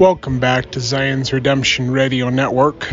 Welcome 0.00 0.40
back 0.40 0.70
to 0.70 0.80
Zion's 0.80 1.30
Redemption 1.30 1.90
Radio 1.90 2.30
Network. 2.30 2.90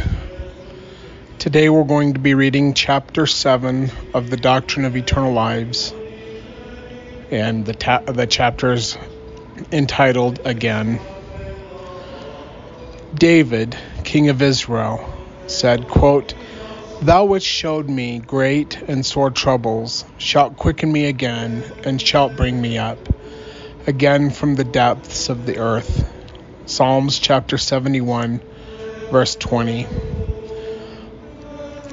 Today 1.39 1.69
we're 1.69 1.85
going 1.85 2.15
to 2.15 2.19
be 2.19 2.33
reading 2.33 2.73
chapter 2.73 3.25
7 3.25 3.89
of 4.13 4.29
the 4.29 4.35
Doctrine 4.35 4.83
of 4.83 4.97
Eternal 4.97 5.31
Lives. 5.31 5.93
And 7.31 7.65
the, 7.65 7.73
ta- 7.73 8.01
the 8.01 8.27
chapter 8.27 8.73
is 8.73 8.97
entitled 9.71 10.41
again 10.43 10.99
David, 13.15 13.77
king 14.03 14.27
of 14.27 14.41
Israel, 14.41 15.09
said, 15.47 15.87
quote, 15.87 16.33
Thou 17.01 17.23
which 17.23 17.43
showed 17.43 17.89
me 17.89 18.19
great 18.19 18.81
and 18.81 19.05
sore 19.05 19.31
troubles, 19.31 20.03
shalt 20.17 20.57
quicken 20.57 20.91
me 20.91 21.05
again, 21.05 21.63
and 21.85 22.01
shalt 22.01 22.35
bring 22.35 22.61
me 22.61 22.77
up 22.77 22.99
again 23.87 24.29
from 24.29 24.55
the 24.55 24.65
depths 24.65 25.29
of 25.29 25.45
the 25.45 25.59
earth. 25.59 26.15
Psalms 26.67 27.17
chapter 27.17 27.57
71, 27.57 28.41
verse 29.09 29.35
20. 29.35 29.87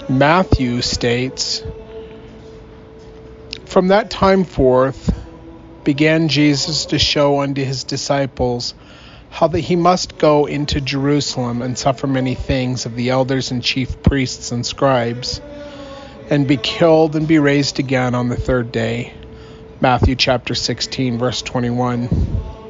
Matthew 0.08 0.82
states, 0.82 1.62
From 3.66 3.88
that 3.88 4.10
time 4.10 4.42
forth 4.42 5.14
began 5.84 6.26
Jesus 6.26 6.86
to 6.86 6.98
show 6.98 7.40
unto 7.40 7.62
his 7.62 7.84
disciples 7.84 8.74
how 9.30 9.46
that 9.46 9.60
he 9.60 9.76
must 9.76 10.18
go 10.18 10.46
into 10.46 10.80
Jerusalem 10.80 11.62
and 11.62 11.78
suffer 11.78 12.08
many 12.08 12.34
things 12.34 12.84
of 12.84 12.96
the 12.96 13.10
elders 13.10 13.52
and 13.52 13.62
chief 13.62 14.02
priests 14.02 14.50
and 14.50 14.66
scribes, 14.66 15.40
and 16.30 16.48
be 16.48 16.56
killed 16.56 17.14
and 17.14 17.28
be 17.28 17.38
raised 17.38 17.78
again 17.78 18.16
on 18.16 18.28
the 18.28 18.36
third 18.36 18.72
day. 18.72 19.12
Matthew 19.80 20.16
chapter 20.16 20.56
16, 20.56 21.16
verse 21.16 21.42
21. 21.42 22.63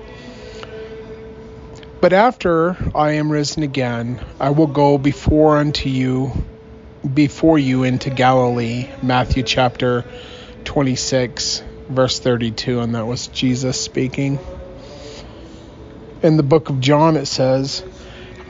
But 2.04 2.12
after 2.12 2.76
I 2.94 3.12
am 3.12 3.32
risen 3.32 3.62
again, 3.62 4.20
I 4.38 4.50
will 4.50 4.66
go 4.66 4.98
before 4.98 5.56
unto 5.56 5.88
you, 5.88 6.32
before 7.14 7.58
you 7.58 7.82
into 7.82 8.10
Galilee. 8.10 8.90
Matthew 9.02 9.42
chapter 9.42 10.04
26, 10.64 11.62
verse 11.88 12.18
32, 12.18 12.80
and 12.80 12.94
that 12.94 13.06
was 13.06 13.28
Jesus 13.28 13.80
speaking. 13.80 14.38
In 16.22 16.36
the 16.36 16.42
book 16.42 16.68
of 16.68 16.78
John, 16.82 17.16
it 17.16 17.24
says, 17.24 17.82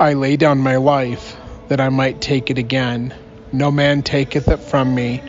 I 0.00 0.14
lay 0.14 0.36
down 0.36 0.58
my 0.58 0.78
life 0.78 1.36
that 1.68 1.80
I 1.80 1.90
might 1.90 2.20
take 2.20 2.50
it 2.50 2.58
again. 2.58 3.14
No 3.52 3.70
man 3.70 4.02
taketh 4.02 4.48
it 4.48 4.58
from 4.58 4.92
me, 4.96 5.22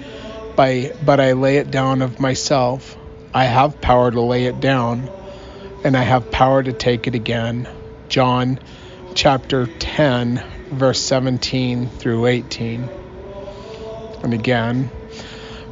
but 0.56 1.20
I 1.20 1.34
lay 1.34 1.58
it 1.58 1.70
down 1.70 2.02
of 2.02 2.20
myself. 2.20 2.98
I 3.36 3.44
have 3.44 3.82
power 3.82 4.10
to 4.10 4.22
lay 4.22 4.46
it 4.46 4.60
down, 4.60 5.12
and 5.84 5.96
I 5.96 6.02
have 6.02 6.32
power 6.32 6.64
to 6.64 6.74
take 6.74 7.06
it 7.06 7.14
again. 7.14 7.68
John 8.10 8.60
chapter 9.14 9.68
10, 9.68 10.44
verse 10.72 11.00
17 11.02 11.90
through 11.90 12.26
18. 12.28 12.90
And 14.24 14.34
again, 14.34 14.90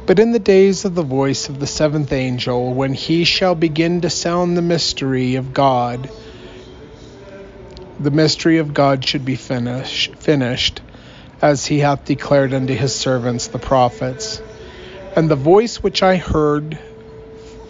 but 0.06 0.18
in 0.18 0.32
the 0.32 0.38
days 0.38 0.84
of 0.84 0.94
the 0.94 1.02
voice 1.02 1.48
of 1.48 1.60
the 1.60 1.66
seventh 1.66 2.12
angel, 2.12 2.74
when 2.74 2.92
he 2.92 3.24
shall 3.24 3.54
begin 3.54 4.02
to 4.02 4.10
sound 4.10 4.56
the 4.56 4.62
mystery 4.62 5.36
of 5.36 5.54
God, 5.54 6.10
the 7.98 8.10
mystery 8.10 8.58
of 8.58 8.74
God 8.74 9.04
should 9.04 9.24
be 9.24 9.36
finish, 9.36 10.10
finished, 10.18 10.82
as 11.40 11.64
he 11.64 11.78
hath 11.78 12.04
declared 12.04 12.52
unto 12.52 12.74
his 12.74 12.94
servants 12.94 13.46
the 13.46 13.58
prophets. 13.58 14.42
And 15.16 15.30
the 15.30 15.36
voice 15.36 15.82
which 15.82 16.02
I 16.02 16.16
heard 16.16 16.78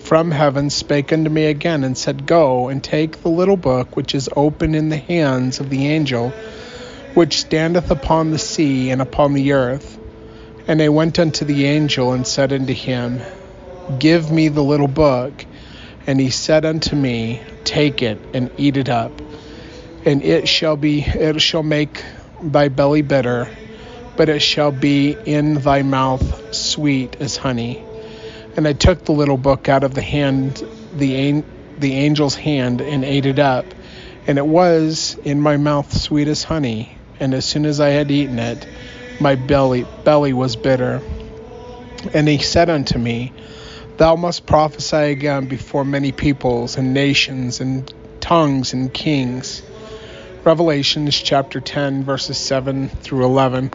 from 0.05 0.31
heaven 0.31 0.69
spake 0.69 1.13
unto 1.15 1.31
me 1.31 1.47
again, 1.47 1.83
and 1.83 1.97
said, 1.97 2.27
Go 2.27 2.69
and 2.69 2.85
take 2.85 3.23
the 3.23 3.31
little 3.31 3.57
book 3.57 3.97
which 3.97 4.15
is 4.15 4.29
open 4.37 4.75
in 4.75 4.91
the 4.91 4.99
hands 4.99 5.61
of 5.61 5.71
the 5.71 5.87
angel 5.89 6.31
which 7.15 7.41
standeth 7.41 7.91
upon 7.91 8.31
the 8.31 8.39
sea 8.39 8.91
and 8.91 9.01
upon 9.01 9.33
the 9.33 9.53
earth. 9.53 9.99
And 10.69 10.83
I 10.83 10.91
went 10.91 11.19
unto 11.19 11.47
the 11.47 11.65
angel 11.65 12.13
and 12.13 12.27
said 12.27 12.53
unto 12.53 12.75
him, 12.75 13.21
Give 13.99 14.31
me 14.31 14.49
the 14.49 14.63
little 14.63 14.89
book. 14.89 15.47
And 16.07 16.21
he 16.21 16.29
said 16.29 16.67
unto 16.67 16.95
me, 16.95 17.41
Take 17.65 18.03
it 18.03 18.19
and 18.35 18.51
eat 18.59 18.77
it 18.77 18.91
up, 18.91 19.23
and 20.05 20.23
it 20.23 20.49
shall 20.49 20.77
be 20.77 21.01
it 21.01 21.41
shall 21.41 21.63
make 21.63 22.05
thy 22.43 22.69
belly 22.69 23.01
bitter, 23.01 23.49
but 24.17 24.29
it 24.29 24.43
shall 24.43 24.71
be 24.71 25.17
in 25.25 25.55
thy 25.55 25.81
mouth 25.83 26.55
sweet 26.55 27.17
as 27.21 27.39
honey. 27.39 27.94
And 28.57 28.69
I 28.69 28.73
took 28.73 29.05
the 29.05 29.13
little 29.13 29.37
book 29.37 29.69
out 29.69 29.85
of 29.85 29.95
the 29.95 30.03
hand, 30.03 30.63
the, 30.95 31.43
the 31.79 31.95
angel's 31.95 32.37
hand, 32.37 32.81
and 32.81 33.05
ate 33.05 33.27
it 33.27 33.39
up. 33.39 33.67
And 34.27 34.39
it 34.39 34.47
was 34.47 35.19
in 35.25 35.41
my 35.41 35.57
mouth 35.57 35.93
sweet 35.93 36.29
as 36.29 36.45
honey. 36.45 36.97
And 37.21 37.35
as 37.35 37.45
soon 37.45 37.67
as 37.67 37.81
I 37.81 37.89
had 37.89 38.11
eaten 38.11 38.39
it, 38.39 38.67
my 39.21 39.35
belly, 39.35 39.87
belly 40.05 40.33
was 40.33 40.57
bitter. 40.57 41.03
And 42.13 42.29
he 42.29 42.39
said 42.39 42.71
unto 42.71 42.99
me, 42.99 43.33
Thou 43.97 44.17
must 44.17 44.47
prophesy 44.47 44.97
again 44.97 45.47
before 45.47 45.85
many 45.85 46.13
peoples 46.13 46.77
and 46.77 46.95
nations 46.95 47.61
and 47.61 47.93
tongues 48.21 48.73
and 48.73 48.93
kings. 48.93 49.63
Revelations 50.45 51.17
chapter 51.17 51.61
10, 51.61 52.05
verses 52.05 52.37
7 52.37 52.89
through 52.89 53.25
11. 53.25 53.73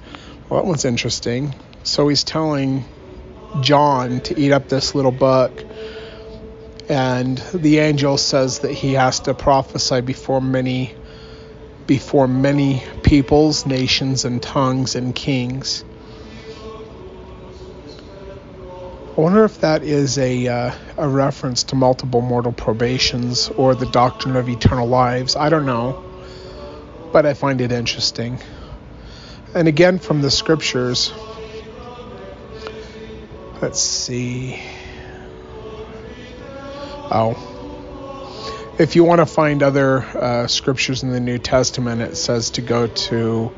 Well, 0.49 0.61
that 0.61 0.69
was 0.69 0.85
interesting. 0.85 1.55
So 1.83 2.07
he's 2.07 2.23
telling 2.23 2.85
John 3.61 4.21
to 4.21 4.39
eat 4.39 4.51
up 4.51 4.69
this 4.69 4.95
little 4.95 5.11
book. 5.11 5.63
And 6.87 7.37
the 7.53 7.79
angel 7.79 8.17
says 8.17 8.59
that 8.59 8.71
he 8.71 8.93
has 8.93 9.19
to 9.21 9.33
prophesy 9.33 10.01
before 10.01 10.41
many 10.41 10.95
before 11.85 12.27
many 12.27 12.83
peoples, 13.01 13.65
nations 13.65 14.23
and 14.23 14.43
tongues 14.43 14.95
and 14.95 15.15
kings. 15.15 15.83
I 19.17 19.21
wonder 19.21 19.43
if 19.43 19.61
that 19.61 19.83
is 19.83 20.17
a 20.17 20.47
uh, 20.47 20.71
a 20.97 21.07
reference 21.07 21.63
to 21.65 21.75
multiple 21.75 22.21
mortal 22.21 22.53
probations 22.53 23.49
or 23.49 23.75
the 23.75 23.87
doctrine 23.87 24.35
of 24.35 24.47
eternal 24.47 24.87
lives. 24.87 25.35
I 25.35 25.49
don't 25.49 25.65
know, 25.65 26.03
but 27.11 27.25
I 27.25 27.33
find 27.33 27.59
it 27.59 27.71
interesting. 27.71 28.39
And 29.53 29.67
again 29.67 29.99
from 29.99 30.21
the 30.21 30.31
scriptures, 30.31 31.11
Let's 33.61 33.81
see. 33.81 34.57
Oh. 37.11 37.55
If 38.79 38.95
you 38.95 39.03
want 39.03 39.19
to 39.19 39.25
find 39.25 39.61
other 39.61 40.01
uh, 40.01 40.47
scriptures 40.47 41.03
in 41.03 41.09
the 41.09 41.19
New 41.19 41.39
Testament, 41.39 42.01
it 42.01 42.15
says 42.15 42.51
to 42.51 42.61
go 42.61 42.87
to 42.87 43.51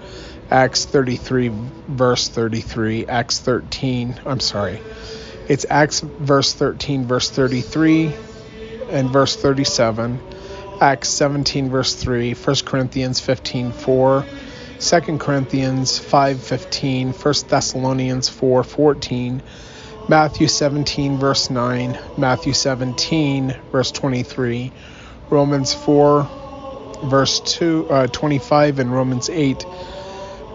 Acts 0.49 0.85
33, 0.85 1.51
verse 1.87 2.29
33, 2.29 3.05
Acts 3.05 3.39
13, 3.41 4.19
I'm 4.25 4.39
sorry. 4.39 4.81
It's 5.47 5.67
Acts 5.69 5.99
verse 5.99 6.53
13, 6.53 7.05
verse 7.05 7.29
33, 7.29 8.11
and 8.89 9.11
verse 9.11 9.35
37, 9.35 10.19
Acts 10.81 11.09
17, 11.09 11.69
verse 11.69 11.93
3, 11.93 12.33
1 12.33 12.55
Corinthians 12.65 13.19
15, 13.19 13.71
4, 13.71 14.25
2 14.79 15.17
Corinthians 15.19 15.99
5, 15.99 16.41
15, 16.41 17.13
1 17.13 17.33
Thessalonians 17.47 18.29
4, 18.29 18.63
14, 18.63 19.43
Matthew 20.11 20.49
17, 20.49 21.19
verse 21.19 21.49
9, 21.49 21.97
Matthew 22.17 22.51
17, 22.51 23.55
verse 23.71 23.91
23, 23.91 24.73
Romans 25.29 25.73
4, 25.73 26.29
verse 27.05 27.39
2, 27.39 27.87
uh, 27.89 28.07
25, 28.07 28.79
and 28.79 28.91
Romans 28.91 29.29
8, 29.29 29.65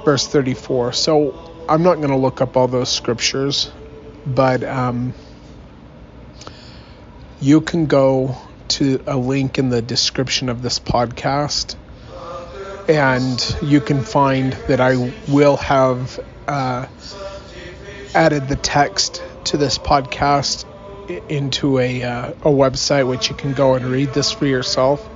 verse 0.04 0.26
34. 0.26 0.92
So 0.92 1.64
I'm 1.70 1.82
not 1.82 1.94
going 1.94 2.10
to 2.10 2.18
look 2.18 2.42
up 2.42 2.58
all 2.58 2.68
those 2.68 2.90
scriptures, 2.90 3.72
but 4.26 4.62
um, 4.62 5.14
you 7.40 7.62
can 7.62 7.86
go 7.86 8.36
to 8.68 9.02
a 9.06 9.16
link 9.16 9.58
in 9.58 9.70
the 9.70 9.80
description 9.80 10.50
of 10.50 10.60
this 10.60 10.78
podcast 10.78 11.76
and 12.90 13.56
you 13.62 13.80
can 13.80 14.02
find 14.02 14.52
that 14.68 14.82
I 14.82 15.14
will 15.28 15.56
have 15.56 16.20
uh, 16.46 16.84
added 18.14 18.48
the 18.48 18.56
text 18.56 19.22
to 19.46 19.56
this 19.56 19.78
podcast 19.78 20.64
into 21.28 21.78
a, 21.78 22.02
uh, 22.02 22.28
a 22.30 22.50
website 22.50 23.08
which 23.08 23.28
you 23.30 23.36
can 23.36 23.52
go 23.52 23.74
and 23.74 23.84
read 23.86 24.12
this 24.12 24.32
for 24.32 24.46
yourself 24.46 25.08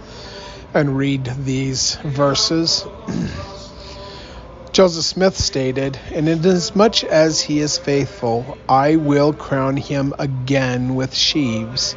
and 0.72 0.96
read 0.96 1.24
these 1.24 1.96
verses. 1.96 2.86
Joseph 4.72 5.04
Smith 5.04 5.36
stated, 5.36 5.98
And 6.12 6.28
inasmuch 6.28 7.02
as 7.02 7.40
he 7.40 7.58
is 7.58 7.76
faithful, 7.76 8.56
I 8.68 8.96
will 8.96 9.32
crown 9.32 9.76
him 9.76 10.14
again 10.18 10.94
with 10.94 11.14
sheaves. 11.14 11.96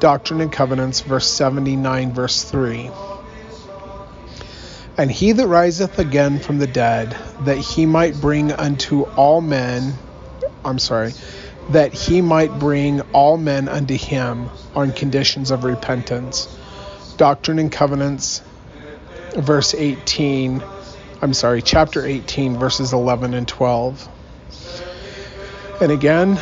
Doctrine 0.00 0.40
and 0.40 0.52
Covenants, 0.52 1.02
verse 1.02 1.30
79, 1.30 2.12
verse 2.12 2.42
3. 2.42 2.90
And 4.98 5.10
he 5.10 5.32
that 5.32 5.46
riseth 5.46 5.98
again 5.98 6.40
from 6.40 6.58
the 6.58 6.66
dead, 6.66 7.16
that 7.42 7.58
he 7.58 7.86
might 7.86 8.20
bring 8.20 8.50
unto 8.52 9.02
all 9.02 9.40
men, 9.40 9.94
I'm 10.64 10.78
sorry, 10.78 11.14
that 11.70 11.92
he 11.92 12.20
might 12.20 12.58
bring 12.58 13.00
all 13.12 13.36
men 13.36 13.68
unto 13.68 13.96
him 13.96 14.50
on 14.74 14.92
conditions 14.92 15.50
of 15.50 15.64
repentance. 15.64 16.48
Doctrine 17.16 17.58
and 17.58 17.70
Covenants, 17.72 18.42
verse 19.36 19.74
18. 19.74 20.62
I'm 21.22 21.32
sorry, 21.32 21.62
chapter 21.62 22.04
18, 22.04 22.58
verses 22.58 22.92
11 22.92 23.34
and 23.34 23.48
12. 23.48 24.08
And 25.80 25.90
again, 25.90 26.38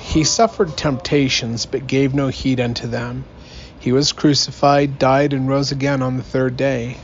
he 0.00 0.24
suffered 0.24 0.76
temptations, 0.76 1.66
but 1.66 1.86
gave 1.86 2.14
no 2.14 2.28
heed 2.28 2.60
unto 2.60 2.86
them. 2.86 3.24
He 3.78 3.92
was 3.92 4.12
crucified, 4.12 4.98
died, 4.98 5.32
and 5.32 5.48
rose 5.48 5.72
again 5.72 6.02
on 6.02 6.16
the 6.16 6.22
third 6.22 6.56
day. 6.56 6.98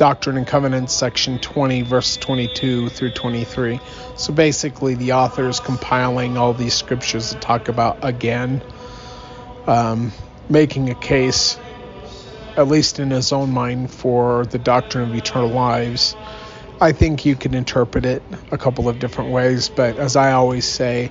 Doctrine 0.00 0.38
and 0.38 0.46
Covenants, 0.46 0.94
section 0.94 1.38
20, 1.40 1.82
verse 1.82 2.16
22 2.16 2.88
through 2.88 3.10
23. 3.10 3.78
So 4.16 4.32
basically, 4.32 4.94
the 4.94 5.12
author 5.12 5.46
is 5.46 5.60
compiling 5.60 6.38
all 6.38 6.54
these 6.54 6.72
scriptures 6.72 7.34
to 7.34 7.38
talk 7.38 7.68
about 7.68 8.02
again, 8.02 8.62
um, 9.66 10.10
making 10.48 10.88
a 10.88 10.94
case, 10.94 11.58
at 12.56 12.66
least 12.66 12.98
in 12.98 13.10
his 13.10 13.30
own 13.30 13.50
mind, 13.50 13.90
for 13.90 14.46
the 14.46 14.58
doctrine 14.58 15.10
of 15.10 15.14
eternal 15.14 15.50
lives. 15.50 16.16
I 16.80 16.92
think 16.92 17.26
you 17.26 17.36
can 17.36 17.52
interpret 17.52 18.06
it 18.06 18.22
a 18.50 18.56
couple 18.56 18.88
of 18.88 19.00
different 19.00 19.32
ways, 19.32 19.68
but 19.68 19.98
as 19.98 20.16
I 20.16 20.32
always 20.32 20.64
say, 20.64 21.10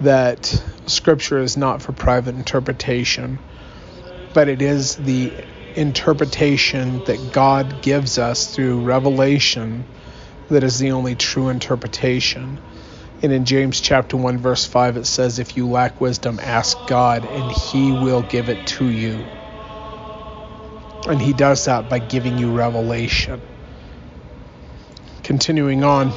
that 0.00 0.46
scripture 0.86 1.40
is 1.40 1.58
not 1.58 1.82
for 1.82 1.92
private 1.92 2.36
interpretation, 2.36 3.38
but 4.32 4.48
it 4.48 4.62
is 4.62 4.96
the 4.96 5.30
interpretation 5.78 7.00
that 7.04 7.32
God 7.32 7.80
gives 7.80 8.18
us 8.18 8.52
through 8.52 8.80
revelation 8.80 9.84
that 10.48 10.64
is 10.64 10.78
the 10.80 10.90
only 10.90 11.14
true 11.14 11.48
interpretation. 11.50 12.58
And 13.22 13.32
in 13.32 13.44
James 13.44 13.80
chapter 13.80 14.16
1 14.16 14.38
verse 14.38 14.64
5 14.64 14.96
it 14.96 15.06
says 15.06 15.38
if 15.38 15.56
you 15.56 15.68
lack 15.68 16.00
wisdom 16.00 16.40
ask 16.42 16.84
God 16.86 17.24
and 17.24 17.50
he 17.50 17.92
will 17.92 18.22
give 18.22 18.48
it 18.48 18.66
to 18.66 18.90
you. 18.90 19.24
And 21.06 21.22
he 21.22 21.32
does 21.32 21.66
that 21.66 21.88
by 21.88 22.00
giving 22.00 22.38
you 22.38 22.50
revelation. 22.50 23.40
Continuing 25.22 25.84
on, 25.84 26.12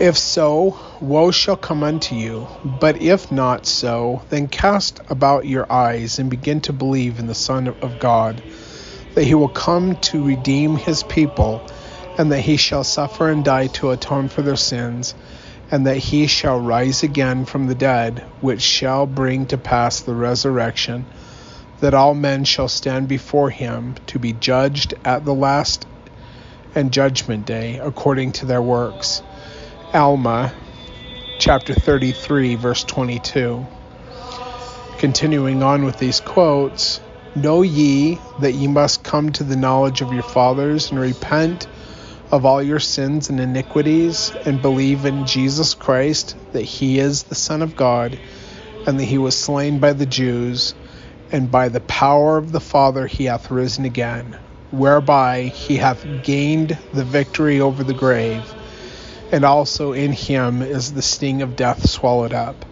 if 0.00 0.16
so, 0.16 0.78
woe 1.04 1.30
shall 1.30 1.56
come 1.56 1.82
unto 1.82 2.14
you. 2.14 2.46
But 2.80 3.02
if 3.02 3.30
not 3.30 3.66
so, 3.66 4.22
then 4.30 4.48
cast 4.48 5.00
about 5.08 5.46
your 5.46 5.70
eyes 5.70 6.18
and 6.18 6.30
begin 6.30 6.60
to 6.62 6.72
believe 6.72 7.18
in 7.18 7.26
the 7.26 7.34
Son 7.34 7.68
of 7.68 8.00
God, 8.00 8.42
that 9.14 9.24
he 9.24 9.34
will 9.34 9.48
come 9.48 9.96
to 9.96 10.24
redeem 10.24 10.76
his 10.76 11.02
people, 11.02 11.60
and 12.16 12.32
that 12.32 12.40
he 12.40 12.56
shall 12.56 12.84
suffer 12.84 13.28
and 13.28 13.44
die 13.44 13.66
to 13.68 13.90
atone 13.90 14.28
for 14.28 14.42
their 14.42 14.56
sins, 14.56 15.14
and 15.70 15.86
that 15.86 15.98
he 15.98 16.26
shall 16.26 16.58
rise 16.58 17.02
again 17.02 17.44
from 17.44 17.66
the 17.66 17.74
dead, 17.74 18.24
which 18.40 18.62
shall 18.62 19.06
bring 19.06 19.46
to 19.46 19.58
pass 19.58 20.00
the 20.00 20.14
resurrection, 20.14 21.04
that 21.80 21.94
all 21.94 22.14
men 22.14 22.44
shall 22.44 22.68
stand 22.68 23.08
before 23.08 23.50
him 23.50 23.94
to 24.06 24.18
be 24.18 24.32
judged 24.32 24.94
at 25.04 25.24
the 25.24 25.34
last 25.34 25.86
and 26.74 26.92
judgment 26.92 27.44
day 27.46 27.78
according 27.82 28.32
to 28.32 28.46
their 28.46 28.62
works. 28.62 29.22
Alma 29.92 30.52
chapter 31.38 31.74
33, 31.74 32.54
verse 32.54 32.84
22. 32.84 33.66
Continuing 34.98 35.62
on 35.62 35.84
with 35.84 35.98
these 35.98 36.20
quotes 36.20 37.00
Know 37.34 37.62
ye 37.62 38.18
that 38.40 38.52
ye 38.52 38.68
must 38.68 39.02
come 39.02 39.32
to 39.32 39.42
the 39.42 39.56
knowledge 39.56 40.00
of 40.00 40.12
your 40.12 40.22
fathers 40.22 40.90
and 40.90 41.00
repent 41.00 41.66
of 42.30 42.46
all 42.46 42.62
your 42.62 42.78
sins 42.78 43.28
and 43.28 43.40
iniquities 43.40 44.36
and 44.46 44.62
believe 44.62 45.04
in 45.04 45.26
Jesus 45.26 45.74
Christ, 45.74 46.36
that 46.52 46.62
he 46.62 47.00
is 47.00 47.24
the 47.24 47.34
Son 47.34 47.62
of 47.62 47.76
God, 47.76 48.16
and 48.86 48.98
that 48.98 49.04
he 49.04 49.18
was 49.18 49.36
slain 49.36 49.80
by 49.80 49.92
the 49.92 50.06
Jews, 50.06 50.74
and 51.32 51.50
by 51.50 51.68
the 51.68 51.80
power 51.80 52.38
of 52.38 52.52
the 52.52 52.60
Father 52.60 53.06
he 53.06 53.24
hath 53.24 53.50
risen 53.50 53.84
again, 53.84 54.38
whereby 54.70 55.42
he 55.42 55.76
hath 55.76 56.06
gained 56.22 56.78
the 56.92 57.04
victory 57.04 57.60
over 57.60 57.82
the 57.82 57.94
grave 57.94 58.53
and 59.34 59.44
also 59.44 59.92
in 59.92 60.12
him 60.12 60.62
is 60.62 60.92
the 60.92 61.02
sting 61.02 61.42
of 61.42 61.56
death 61.56 61.90
swallowed 61.90 62.32
up. 62.32 62.64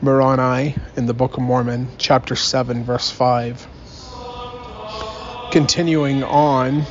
Moroni 0.00 0.74
in 0.96 1.04
the 1.04 1.12
Book 1.12 1.34
of 1.34 1.42
Mormon, 1.42 1.88
chapter 1.98 2.34
7, 2.34 2.84
verse 2.84 3.10
5. 3.10 3.66
Continuing 5.52 6.24
on 6.24 6.86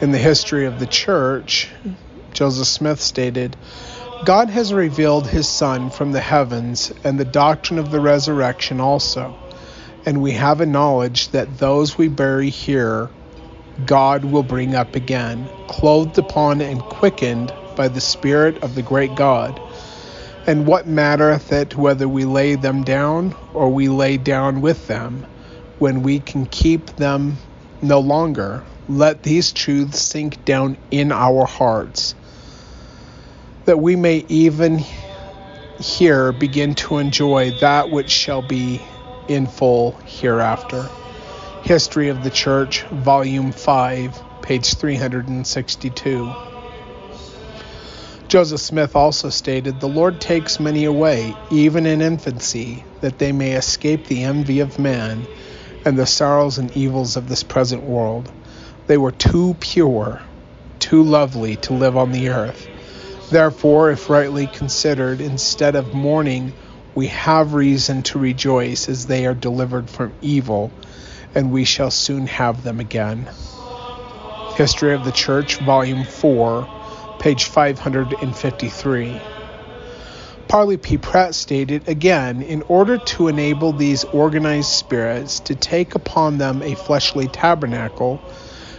in 0.00 0.10
the 0.10 0.16
history 0.16 0.64
of 0.64 0.80
the 0.80 0.86
church, 0.86 1.68
Joseph 2.32 2.66
Smith 2.66 3.02
stated, 3.02 3.58
God 4.24 4.48
has 4.48 4.72
revealed 4.72 5.26
his 5.26 5.46
Son 5.46 5.90
from 5.90 6.12
the 6.12 6.20
heavens 6.22 6.90
and 7.04 7.20
the 7.20 7.26
doctrine 7.26 7.78
of 7.78 7.90
the 7.90 8.00
resurrection 8.00 8.80
also. 8.80 9.36
And 10.06 10.22
we 10.22 10.32
have 10.32 10.62
a 10.62 10.66
knowledge 10.66 11.28
that 11.28 11.58
those 11.58 11.98
we 11.98 12.08
bury 12.08 12.48
here 12.48 13.10
God 13.86 14.24
will 14.24 14.42
bring 14.42 14.74
up 14.74 14.94
again, 14.94 15.48
clothed 15.68 16.18
upon 16.18 16.60
and 16.60 16.80
quickened 16.80 17.52
by 17.76 17.88
the 17.88 18.00
Spirit 18.00 18.62
of 18.62 18.74
the 18.74 18.82
great 18.82 19.14
God. 19.16 19.60
And 20.46 20.66
what 20.66 20.86
mattereth 20.86 21.52
it 21.52 21.76
whether 21.76 22.06
we 22.06 22.24
lay 22.24 22.54
them 22.54 22.84
down 22.84 23.34
or 23.52 23.70
we 23.70 23.88
lay 23.88 24.16
down 24.16 24.60
with 24.60 24.86
them, 24.86 25.26
when 25.78 26.02
we 26.02 26.20
can 26.20 26.46
keep 26.46 26.86
them 26.96 27.36
no 27.82 28.00
longer? 28.00 28.62
Let 28.88 29.22
these 29.22 29.52
truths 29.52 30.00
sink 30.00 30.44
down 30.44 30.76
in 30.90 31.10
our 31.10 31.46
hearts, 31.46 32.14
that 33.64 33.78
we 33.80 33.96
may 33.96 34.24
even 34.28 34.84
here 35.80 36.32
begin 36.32 36.74
to 36.74 36.98
enjoy 36.98 37.50
that 37.52 37.90
which 37.90 38.10
shall 38.10 38.42
be 38.42 38.80
in 39.26 39.46
full 39.46 39.92
hereafter. 40.04 40.88
History 41.64 42.10
of 42.10 42.22
the 42.22 42.28
Church, 42.28 42.82
Volume 42.90 43.50
5, 43.50 44.22
page 44.42 44.74
362. 44.74 46.30
Joseph 48.28 48.60
Smith 48.60 48.94
also 48.94 49.30
stated, 49.30 49.80
The 49.80 49.88
Lord 49.88 50.20
takes 50.20 50.60
many 50.60 50.84
away, 50.84 51.34
even 51.50 51.86
in 51.86 52.02
infancy, 52.02 52.84
that 53.00 53.18
they 53.18 53.32
may 53.32 53.52
escape 53.52 54.06
the 54.06 54.24
envy 54.24 54.60
of 54.60 54.78
man 54.78 55.26
and 55.86 55.98
the 55.98 56.04
sorrows 56.04 56.58
and 56.58 56.70
evils 56.76 57.16
of 57.16 57.30
this 57.30 57.42
present 57.42 57.82
world. 57.82 58.30
They 58.86 58.98
were 58.98 59.12
too 59.12 59.56
pure, 59.58 60.20
too 60.80 61.02
lovely 61.02 61.56
to 61.56 61.72
live 61.72 61.96
on 61.96 62.12
the 62.12 62.28
earth. 62.28 62.68
Therefore, 63.30 63.90
if 63.90 64.10
rightly 64.10 64.48
considered, 64.48 65.22
instead 65.22 65.76
of 65.76 65.94
mourning, 65.94 66.52
we 66.94 67.06
have 67.06 67.54
reason 67.54 68.02
to 68.02 68.18
rejoice 68.18 68.90
as 68.90 69.06
they 69.06 69.24
are 69.24 69.32
delivered 69.32 69.88
from 69.88 70.12
evil 70.20 70.70
and 71.34 71.50
we 71.50 71.64
shall 71.64 71.90
soon 71.90 72.26
have 72.26 72.62
them 72.62 72.80
again. 72.80 73.28
History 74.56 74.94
of 74.94 75.04
the 75.04 75.12
Church, 75.12 75.56
Volume 75.58 76.04
4, 76.04 76.68
page 77.18 77.44
553. 77.46 79.20
Parley 80.46 80.76
P. 80.76 80.98
Pratt 80.98 81.34
stated 81.34 81.88
again, 81.88 82.42
in 82.42 82.62
order 82.62 82.98
to 82.98 83.28
enable 83.28 83.72
these 83.72 84.04
organized 84.04 84.68
spirits 84.68 85.40
to 85.40 85.54
take 85.54 85.96
upon 85.96 86.38
them 86.38 86.62
a 86.62 86.76
fleshly 86.76 87.26
tabernacle, 87.26 88.22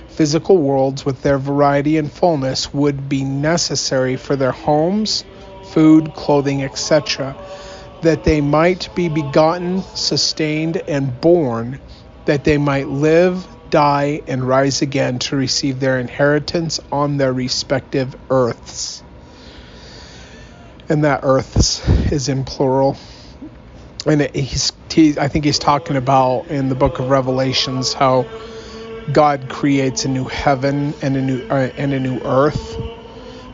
physical 0.08 0.58
worlds 0.58 1.06
with 1.06 1.22
their 1.22 1.38
variety 1.38 1.98
and 1.98 2.10
fullness 2.10 2.74
would 2.74 3.10
be 3.10 3.26
necessary 3.26 4.16
for 4.16 4.38
their 4.38 4.54
homes, 4.54 5.26
food, 5.72 6.14
clothing, 6.14 6.64
etc., 6.64 7.36
that 8.02 8.24
they 8.24 8.40
might 8.40 8.88
be 8.96 9.10
begotten, 9.10 9.82
sustained, 9.96 10.78
and 10.88 11.20
born 11.20 11.80
that 12.26 12.44
they 12.44 12.58
might 12.58 12.88
live, 12.88 13.48
die, 13.70 14.22
and 14.28 14.48
rise 14.48 14.82
again 14.82 15.20
to 15.20 15.36
receive 15.36 15.80
their 15.80 16.00
inheritance 16.00 16.80
on 16.92 17.18
their 17.18 17.34
respective 17.34 18.16
earths. 18.30 19.04
And 20.90 21.04
that 21.04 21.22
earths 21.24 21.88
is 22.12 22.30
in 22.30 22.44
plural. 22.44 22.98
And 24.06 24.22
he's, 24.36 24.72
he, 24.92 25.18
I 25.18 25.28
think 25.28 25.46
he's 25.46 25.60
talking 25.60 25.96
about 25.96 26.48
in 26.48 26.70
the 26.70 26.76
book 26.76 27.00
of 27.00 27.10
Revelations 27.10 27.94
how 27.94 28.26
God 29.12 29.50
creates 29.50 30.06
a 30.06 30.10
new 30.10 30.26
heaven 30.26 30.94
and 31.02 31.16
a 31.16 31.22
new 31.22 31.42
uh, 31.48 31.70
and 31.78 31.94
a 31.94 32.00
new 32.00 32.20
earth. 32.24 32.78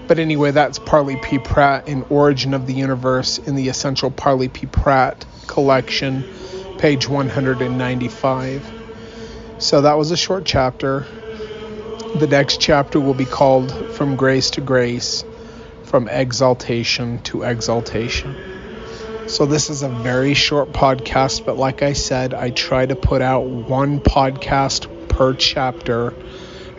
But 0.07 0.19
anyway, 0.19 0.51
that's 0.51 0.77
Parley 0.79 1.17
P. 1.17 1.39
Pratt 1.39 1.87
in 1.87 2.03
Origin 2.03 2.53
of 2.53 2.67
the 2.67 2.73
Universe 2.73 3.37
in 3.37 3.55
the 3.55 3.69
Essential 3.69 4.11
Parley 4.11 4.49
P. 4.49 4.65
Pratt 4.65 5.25
collection 5.47 6.25
page 6.81 7.07
195. 7.07 8.71
So 9.59 9.81
that 9.81 9.99
was 9.99 10.09
a 10.09 10.17
short 10.17 10.45
chapter. 10.45 11.05
The 12.15 12.25
next 12.25 12.59
chapter 12.59 12.99
will 12.99 13.13
be 13.13 13.25
called 13.25 13.71
From 13.93 14.15
Grace 14.15 14.49
to 14.51 14.61
Grace, 14.61 15.23
From 15.83 16.07
Exaltation 16.07 17.19
to 17.25 17.43
Exaltation. 17.43 18.35
So 19.27 19.45
this 19.45 19.69
is 19.69 19.83
a 19.83 19.89
very 19.89 20.33
short 20.33 20.71
podcast, 20.71 21.45
but 21.45 21.55
like 21.55 21.83
I 21.83 21.93
said, 21.93 22.33
I 22.33 22.49
try 22.49 22.87
to 22.87 22.95
put 22.95 23.21
out 23.21 23.45
one 23.45 23.99
podcast 23.99 25.07
per 25.07 25.35
chapter, 25.35 26.15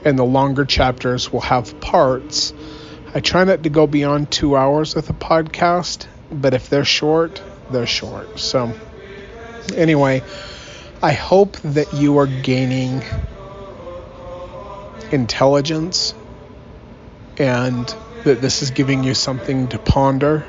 and 0.04 0.18
the 0.18 0.24
longer 0.24 0.64
chapters 0.64 1.32
will 1.32 1.42
have 1.42 1.80
parts. 1.80 2.52
I 3.14 3.20
try 3.20 3.44
not 3.44 3.62
to 3.62 3.70
go 3.70 3.86
beyond 3.86 4.32
two 4.32 4.56
hours 4.56 4.96
with 4.96 5.08
a 5.10 5.14
podcast, 5.14 6.08
but 6.32 6.54
if 6.54 6.68
they're 6.68 6.84
short, 6.84 7.40
they're 7.70 7.86
short. 7.86 8.40
So, 8.40 8.74
anyway, 9.76 10.22
I 11.02 11.12
hope 11.12 11.56
that 11.62 11.94
you 11.94 12.18
are 12.18 12.26
gaining 12.26 13.02
intelligence 15.10 16.14
and 17.38 17.86
that 18.24 18.40
this 18.40 18.62
is 18.62 18.70
giving 18.70 19.04
you 19.04 19.14
something 19.14 19.68
to 19.68 19.78
ponder 19.78 20.44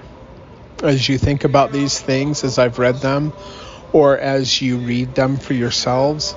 as 0.83 1.07
you 1.07 1.17
think 1.17 1.43
about 1.43 1.71
these 1.71 1.99
things 1.99 2.43
as 2.43 2.59
I've 2.59 2.77
read 2.77 2.95
them 2.95 3.33
or 3.93 4.17
as 4.17 4.61
you 4.61 4.77
read 4.77 5.15
them 5.15 5.37
for 5.37 5.53
yourselves. 5.53 6.35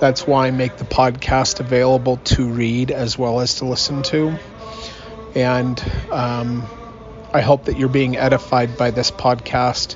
That's 0.00 0.26
why 0.26 0.48
I 0.48 0.50
make 0.50 0.76
the 0.76 0.84
podcast 0.84 1.60
available 1.60 2.16
to 2.16 2.48
read 2.48 2.90
as 2.90 3.18
well 3.18 3.40
as 3.40 3.56
to 3.56 3.66
listen 3.66 4.02
to. 4.04 4.32
And 5.34 5.80
um, 6.10 6.64
I 7.32 7.40
hope 7.40 7.66
that 7.66 7.78
you're 7.78 7.88
being 7.88 8.16
edified 8.16 8.76
by 8.76 8.90
this 8.90 9.10
podcast. 9.10 9.94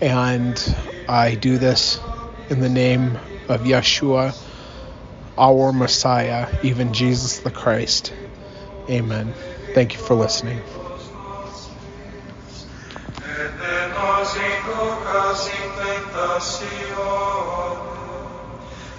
And 0.00 0.56
I 1.10 1.34
do 1.34 1.58
this 1.58 1.98
in 2.50 2.60
the 2.60 2.68
name 2.68 3.18
of 3.48 3.62
Yeshua, 3.62 4.32
our 5.36 5.72
Messiah, 5.72 6.46
even 6.62 6.94
Jesus 6.94 7.38
the 7.38 7.50
Christ. 7.50 8.12
Amen. 8.88 9.34
Thank 9.74 9.94
you 9.94 9.98
for 9.98 10.14
listening. 10.14 10.60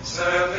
se 0.03 0.23
libera 0.23 0.50